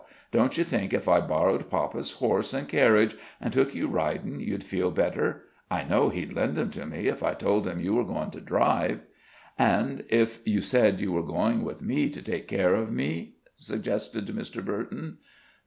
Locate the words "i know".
5.69-6.09